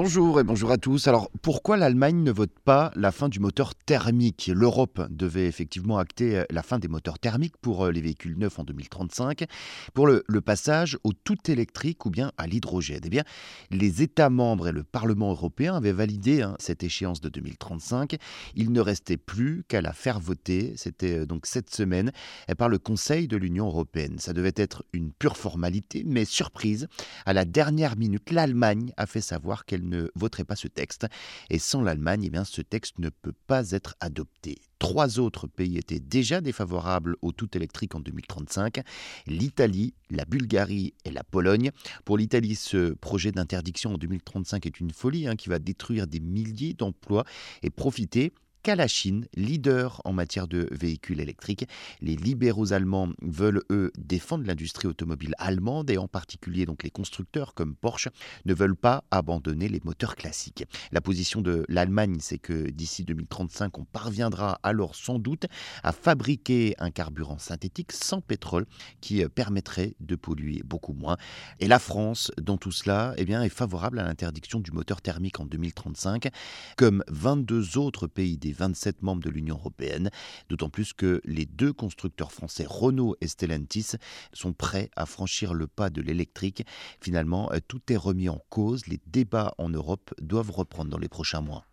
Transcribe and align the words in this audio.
Bonjour 0.00 0.38
et 0.38 0.44
bonjour 0.44 0.70
à 0.70 0.78
tous. 0.78 1.08
Alors 1.08 1.28
pourquoi 1.42 1.76
l'Allemagne 1.76 2.22
ne 2.22 2.30
vote 2.30 2.56
pas 2.64 2.92
la 2.94 3.10
fin 3.10 3.28
du 3.28 3.40
moteur 3.40 3.74
thermique? 3.74 4.48
L'Europe 4.54 5.04
devait 5.10 5.48
effectivement 5.48 5.98
acter 5.98 6.38
euh, 6.38 6.44
la 6.50 6.62
fin 6.62 6.78
des 6.78 6.86
moteurs 6.86 7.18
thermiques 7.18 7.56
pour 7.60 7.84
euh, 7.84 7.90
les 7.90 8.00
véhicules 8.00 8.38
neufs 8.38 8.60
en 8.60 8.62
2035, 8.62 9.46
pour 9.94 10.06
le, 10.06 10.22
passage 10.40 10.96
au 11.02 11.12
tout 11.12 11.50
électrique 11.50 12.06
ou 12.06 12.10
bien 12.10 12.30
à 12.38 12.46
l'hydrogène. 12.46 13.00
Eh 13.02 13.08
bien, 13.08 13.24
les 13.72 14.00
États 14.00 14.30
membres 14.30 14.68
et 14.68 14.72
le 14.72 14.84
Parlement 14.84 15.32
européen 15.32 15.74
avaient 15.74 15.90
validé 15.90 16.42
hein, 16.42 16.54
cette 16.60 16.84
échéance 16.84 17.20
de 17.20 17.28
2035. 17.28 18.18
Il 18.54 18.70
ne 18.70 18.80
restait 18.80 19.16
plus 19.16 19.64
qu'à 19.66 19.80
la 19.80 19.92
faire 19.92 20.20
voter. 20.20 20.74
C'était 20.76 21.18
euh, 21.18 21.26
donc 21.26 21.44
cette 21.44 21.74
semaine 21.74 22.12
par 22.56 22.68
le 22.68 22.78
Conseil 22.78 23.26
de 23.26 23.36
l'Union 23.36 23.66
européenne. 23.66 24.20
Ça 24.20 24.32
devait 24.32 24.52
être 24.54 24.84
une 24.92 25.10
pure 25.10 25.36
formalité, 25.36 26.04
mais 26.06 26.24
surprise, 26.24 26.86
à 27.26 27.32
la 27.32 27.44
dernière 27.44 27.96
minute, 27.96 28.30
l'Allemagne 28.30 28.92
a 28.96 29.06
fait 29.06 29.20
savoir 29.20 29.64
qu'elle 29.64 29.87
ne 29.88 30.10
voterait 30.14 30.44
pas 30.44 30.56
ce 30.56 30.68
texte. 30.68 31.06
Et 31.50 31.58
sans 31.58 31.82
l'Allemagne, 31.82 32.24
eh 32.24 32.30
bien, 32.30 32.44
ce 32.44 32.62
texte 32.62 32.98
ne 32.98 33.08
peut 33.08 33.34
pas 33.46 33.70
être 33.72 33.96
adopté. 34.00 34.58
Trois 34.78 35.18
autres 35.18 35.46
pays 35.46 35.76
étaient 35.76 35.98
déjà 35.98 36.40
défavorables 36.40 37.16
au 37.22 37.32
tout 37.32 37.56
électrique 37.56 37.94
en 37.94 38.00
2035, 38.00 38.82
l'Italie, 39.26 39.94
la 40.10 40.24
Bulgarie 40.24 40.94
et 41.04 41.10
la 41.10 41.24
Pologne. 41.24 41.72
Pour 42.04 42.16
l'Italie, 42.16 42.54
ce 42.54 42.92
projet 42.94 43.32
d'interdiction 43.32 43.94
en 43.94 43.98
2035 43.98 44.66
est 44.66 44.80
une 44.80 44.92
folie 44.92 45.26
hein, 45.26 45.36
qui 45.36 45.48
va 45.48 45.58
détruire 45.58 46.06
des 46.06 46.20
milliers 46.20 46.74
d'emplois 46.74 47.24
et 47.62 47.70
profiter 47.70 48.32
qu'à 48.68 48.76
la 48.76 48.86
Chine, 48.86 49.26
leader 49.34 50.02
en 50.04 50.12
matière 50.12 50.46
de 50.46 50.68
véhicules 50.72 51.22
électriques. 51.22 51.66
Les 52.02 52.16
libéraux 52.16 52.74
allemands 52.74 53.08
veulent, 53.22 53.62
eux, 53.70 53.90
défendre 53.96 54.44
l'industrie 54.46 54.86
automobile 54.86 55.34
allemande 55.38 55.88
et 55.88 55.96
en 55.96 56.06
particulier 56.06 56.66
donc 56.66 56.82
les 56.82 56.90
constructeurs 56.90 57.54
comme 57.54 57.74
Porsche 57.74 58.10
ne 58.44 58.52
veulent 58.52 58.76
pas 58.76 59.04
abandonner 59.10 59.70
les 59.70 59.80
moteurs 59.84 60.16
classiques. 60.16 60.66
La 60.92 61.00
position 61.00 61.40
de 61.40 61.64
l'Allemagne, 61.70 62.18
c'est 62.20 62.36
que 62.36 62.68
d'ici 62.68 63.04
2035, 63.04 63.78
on 63.78 63.86
parviendra 63.86 64.60
alors 64.62 64.94
sans 64.94 65.18
doute 65.18 65.46
à 65.82 65.92
fabriquer 65.92 66.74
un 66.78 66.90
carburant 66.90 67.38
synthétique 67.38 67.92
sans 67.92 68.20
pétrole 68.20 68.66
qui 69.00 69.24
euh, 69.24 69.30
permettrait 69.30 69.94
de 70.00 70.14
polluer 70.14 70.60
beaucoup 70.62 70.92
moins. 70.92 71.16
Et 71.58 71.68
la 71.68 71.78
France, 71.78 72.30
dans 72.38 72.58
tout 72.58 72.72
cela, 72.72 73.14
eh 73.16 73.24
bien, 73.24 73.42
est 73.42 73.48
favorable 73.48 73.98
à 73.98 74.04
l'interdiction 74.04 74.60
du 74.60 74.72
moteur 74.72 75.00
thermique 75.00 75.40
en 75.40 75.46
2035, 75.46 76.28
comme 76.76 77.02
22 77.08 77.78
autres 77.78 78.06
pays 78.06 78.36
des 78.36 78.57
27 78.58 79.02
membres 79.02 79.22
de 79.22 79.30
l'Union 79.30 79.56
européenne, 79.56 80.10
d'autant 80.48 80.68
plus 80.68 80.92
que 80.92 81.20
les 81.24 81.46
deux 81.46 81.72
constructeurs 81.72 82.32
français 82.32 82.66
Renault 82.68 83.16
et 83.20 83.28
Stellantis 83.28 83.92
sont 84.32 84.52
prêts 84.52 84.90
à 84.96 85.06
franchir 85.06 85.54
le 85.54 85.66
pas 85.66 85.90
de 85.90 86.02
l'électrique. 86.02 86.66
Finalement, 87.00 87.50
tout 87.68 87.92
est 87.92 87.96
remis 87.96 88.28
en 88.28 88.40
cause, 88.50 88.86
les 88.86 89.00
débats 89.06 89.54
en 89.58 89.68
Europe 89.68 90.12
doivent 90.20 90.50
reprendre 90.50 90.90
dans 90.90 90.98
les 90.98 91.08
prochains 91.08 91.40
mois. 91.40 91.67